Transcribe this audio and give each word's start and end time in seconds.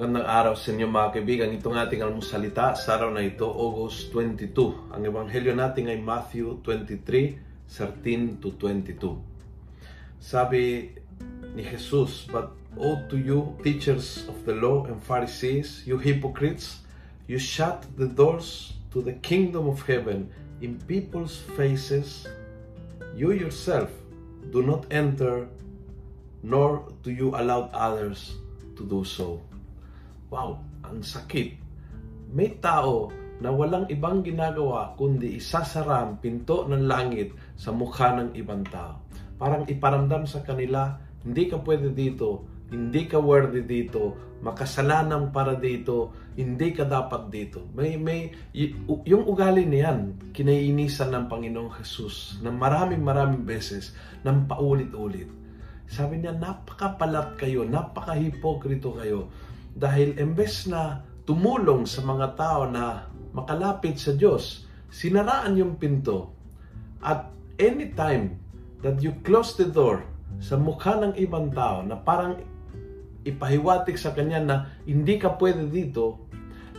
araw 0.00 0.56
sa 0.56 0.72
inyo 0.72 0.88
mga 0.88 1.12
kaibigan. 1.12 1.52
Itong 1.52 1.76
ating 1.76 2.00
almusalita 2.00 2.72
sa 2.72 2.96
araw 2.96 3.12
na 3.12 3.20
ito, 3.20 3.44
August 3.44 4.08
22. 4.16 4.96
Ang 4.96 5.02
ebanghelyo 5.04 5.52
natin 5.52 5.92
ay 5.92 6.00
Matthew 6.00 6.56
23, 6.64 7.36
13 7.68 8.40
to 8.40 8.56
22. 8.56 8.96
Sabi 10.16 10.96
ni 11.52 11.60
Jesus, 11.60 12.24
But 12.32 12.48
O 12.80 13.04
to 13.12 13.20
you, 13.20 13.52
teachers 13.60 14.24
of 14.24 14.40
the 14.48 14.56
law 14.56 14.88
and 14.88 14.96
Pharisees, 15.04 15.84
you 15.84 16.00
hypocrites, 16.00 16.80
you 17.28 17.36
shut 17.36 17.84
the 18.00 18.08
doors 18.08 18.72
to 18.96 19.04
the 19.04 19.20
kingdom 19.20 19.68
of 19.68 19.84
heaven 19.84 20.32
in 20.64 20.80
people's 20.88 21.44
faces. 21.60 22.24
You 23.12 23.36
yourself 23.36 23.92
do 24.48 24.64
not 24.64 24.88
enter, 24.88 25.44
nor 26.40 26.88
do 27.04 27.12
you 27.12 27.36
allow 27.36 27.68
others 27.76 28.32
to 28.80 28.82
do 28.88 29.04
so. 29.04 29.44
Wow, 30.30 30.62
ang 30.86 31.02
sakit. 31.02 31.58
May 32.30 32.54
tao 32.62 33.10
na 33.42 33.50
walang 33.50 33.90
ibang 33.90 34.22
ginagawa 34.22 34.94
kundi 34.94 35.42
isasara 35.42 36.06
ang 36.06 36.22
pinto 36.22 36.70
ng 36.70 36.86
langit 36.86 37.34
sa 37.58 37.74
mukha 37.74 38.14
ng 38.14 38.38
ibang 38.38 38.62
tao. 38.70 39.02
Parang 39.34 39.66
iparamdam 39.66 40.30
sa 40.30 40.46
kanila, 40.46 40.94
hindi 41.26 41.50
ka 41.50 41.58
pwede 41.66 41.90
dito, 41.90 42.46
hindi 42.70 43.10
ka 43.10 43.18
worthy 43.18 43.66
dito, 43.66 44.14
makasalanan 44.46 45.34
para 45.34 45.58
dito, 45.58 46.14
hindi 46.38 46.70
ka 46.70 46.86
dapat 46.86 47.26
dito. 47.26 47.66
May, 47.74 47.98
may, 47.98 48.30
yung 48.86 49.26
ugali 49.26 49.66
niyan, 49.66 50.30
kinaiinisan 50.30 51.10
ng 51.10 51.26
Panginoong 51.26 51.74
Jesus 51.82 52.38
na 52.38 52.54
maraming 52.54 53.02
maraming 53.02 53.42
beses, 53.42 53.90
ng 54.22 54.46
paulit-ulit. 54.46 55.26
Sabi 55.90 56.22
niya, 56.22 56.38
napakapalat 56.38 57.34
kayo, 57.34 57.66
napaka-hipokrito 57.66 58.94
kayo 58.94 59.26
dahil 59.74 60.16
embes 60.18 60.66
na 60.66 61.04
tumulong 61.24 61.86
sa 61.86 62.02
mga 62.02 62.26
tao 62.34 62.66
na 62.66 63.06
makalapit 63.30 63.96
sa 63.96 64.14
Diyos, 64.14 64.66
sinaraan 64.90 65.54
yung 65.54 65.78
pinto. 65.78 66.34
At 67.00 67.30
anytime 67.56 68.36
that 68.82 68.98
you 68.98 69.14
close 69.22 69.54
the 69.54 69.68
door 69.68 70.02
sa 70.42 70.56
mukha 70.58 70.98
ng 70.98 71.14
ibang 71.20 71.52
tao 71.52 71.84
na 71.84 71.94
parang 72.00 72.40
ipahiwatik 73.22 74.00
sa 74.00 74.16
kanya 74.16 74.40
na 74.40 74.56
hindi 74.88 75.20
ka 75.20 75.36
pwede 75.36 75.68
dito, 75.68 76.26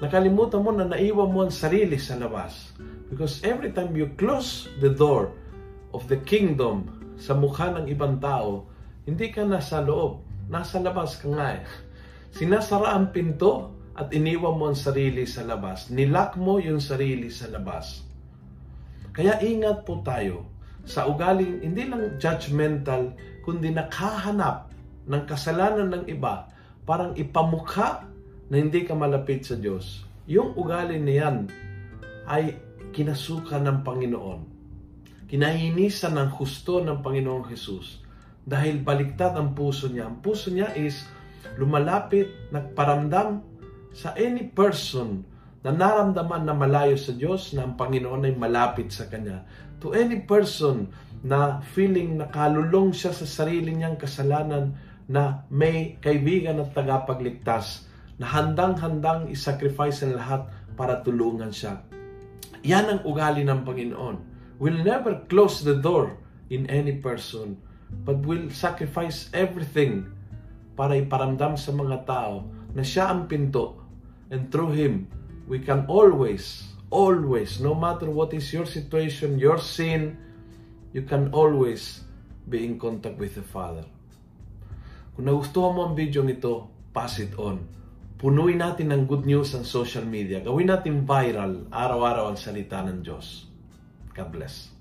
nakalimutan 0.00 0.64
mo 0.64 0.72
na 0.72 0.88
naiwan 0.88 1.30
mo 1.30 1.44
ang 1.44 1.52
sarili 1.52 2.00
sa 2.00 2.16
labas. 2.16 2.72
Because 3.12 3.42
every 3.44 3.74
time 3.74 3.92
you 3.98 4.08
close 4.16 4.70
the 4.80 4.90
door 4.90 5.34
of 5.92 6.06
the 6.06 6.18
kingdom 6.24 6.88
sa 7.20 7.36
mukha 7.36 7.68
ng 7.74 7.90
ibang 7.90 8.22
tao, 8.22 8.64
hindi 9.04 9.28
ka 9.28 9.44
nasa 9.44 9.84
loob. 9.84 10.24
Nasa 10.50 10.80
labas 10.80 11.20
ka 11.20 11.28
nga 11.30 11.60
eh. 11.60 11.62
Sinasara 12.30 12.94
ang 12.94 13.10
pinto 13.10 13.74
at 13.98 14.14
iniwan 14.14 14.56
mo 14.56 14.64
ang 14.70 14.78
sarili 14.78 15.26
sa 15.26 15.42
labas. 15.42 15.90
Nilak 15.90 16.38
mo 16.38 16.62
yung 16.62 16.78
sarili 16.78 17.28
sa 17.28 17.50
labas. 17.50 18.06
Kaya 19.10 19.42
ingat 19.42 19.82
po 19.82 20.00
tayo 20.06 20.46
sa 20.86 21.04
ugaling 21.10 21.60
hindi 21.60 21.84
lang 21.90 22.16
judgmental, 22.16 23.12
kundi 23.42 23.74
nakahanap 23.74 24.70
ng 25.10 25.22
kasalanan 25.26 25.90
ng 25.90 26.04
iba 26.08 26.48
parang 26.86 27.14
ipamukha 27.14 28.06
na 28.50 28.56
hindi 28.58 28.82
ka 28.82 28.98
malapit 28.98 29.46
sa 29.46 29.54
Diyos. 29.54 30.02
Yung 30.26 30.58
ugali 30.58 30.98
niyan 30.98 31.46
ay 32.26 32.58
kinasukan 32.90 33.62
ng 33.62 33.78
Panginoon. 33.86 34.40
Kinahinisan 35.30 36.18
ng 36.18 36.30
husto 36.34 36.82
ng 36.82 36.98
Panginoong 36.98 37.46
Jesus 37.46 38.02
dahil 38.42 38.82
baliktad 38.82 39.38
ang 39.38 39.54
puso 39.54 39.86
niya. 39.86 40.10
Ang 40.10 40.18
puso 40.18 40.50
niya 40.50 40.74
is 40.74 41.06
lumalapit, 41.56 42.52
nagparamdam 42.52 43.42
sa 43.90 44.14
any 44.14 44.48
person 44.50 45.26
na 45.60 45.74
naramdaman 45.74 46.48
na 46.48 46.56
malayo 46.56 46.96
sa 46.96 47.12
Diyos 47.12 47.52
na 47.52 47.68
ang 47.68 47.76
Panginoon 47.76 48.24
ay 48.24 48.34
malapit 48.36 48.88
sa 48.88 49.10
Kanya. 49.12 49.44
To 49.84 49.92
any 49.92 50.24
person 50.24 50.88
na 51.20 51.60
feeling 51.76 52.16
nakalulong 52.16 52.96
siya 52.96 53.12
sa 53.12 53.28
sarili 53.28 53.76
niyang 53.76 54.00
kasalanan 54.00 54.72
na 55.10 55.44
may 55.52 56.00
kaibigan 56.00 56.62
at 56.64 56.72
tagapagligtas 56.72 57.84
na 58.16 58.28
handang-handang 58.30 59.28
isacrifice 59.28 60.04
ang 60.04 60.16
lahat 60.16 60.42
para 60.76 61.00
tulungan 61.04 61.52
siya. 61.52 61.84
Yan 62.64 62.88
ang 62.88 63.00
ugali 63.04 63.44
ng 63.44 63.64
Panginoon. 63.64 64.16
We'll 64.60 64.84
never 64.84 65.24
close 65.28 65.64
the 65.64 65.76
door 65.76 66.16
in 66.52 66.68
any 66.68 67.00
person, 67.00 67.56
but 68.04 68.20
will 68.24 68.52
sacrifice 68.52 69.32
everything 69.32 70.08
para 70.74 70.98
iparamdam 70.98 71.54
sa 71.58 71.70
mga 71.74 72.06
tao 72.06 72.46
na 72.74 72.82
siya 72.82 73.10
ang 73.10 73.26
pinto. 73.26 73.78
And 74.30 74.50
through 74.50 74.74
Him, 74.78 75.10
we 75.50 75.58
can 75.58 75.86
always, 75.90 76.70
always, 76.90 77.58
no 77.58 77.74
matter 77.74 78.06
what 78.06 78.30
is 78.30 78.50
your 78.54 78.66
situation, 78.66 79.38
your 79.38 79.58
sin, 79.58 80.14
you 80.94 81.02
can 81.02 81.34
always 81.34 82.06
be 82.46 82.62
in 82.62 82.78
contact 82.78 83.18
with 83.18 83.34
the 83.34 83.46
Father. 83.46 83.86
Kung 85.14 85.26
nagustuhan 85.26 85.74
mo 85.74 85.80
ang 85.90 85.94
video 85.98 86.22
nito, 86.22 86.70
pass 86.94 87.18
it 87.18 87.34
on. 87.36 87.62
Punuin 88.20 88.60
natin 88.60 88.92
ng 88.92 89.08
good 89.08 89.24
news 89.24 89.56
ang 89.56 89.64
social 89.64 90.04
media. 90.04 90.44
Gawin 90.44 90.68
natin 90.68 91.08
viral 91.08 91.66
araw-araw 91.72 92.30
ang 92.30 92.38
salita 92.38 92.84
ng 92.84 93.00
Diyos. 93.00 93.48
God 94.12 94.28
bless. 94.28 94.79